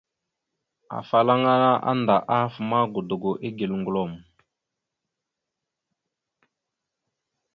Afalaŋa 0.97 1.53
anda 1.91 2.15
ahaf 2.35 2.55
ma, 2.69 2.79
godogo 2.93 3.31
igal 3.47 3.73
gəlom. 3.85 4.11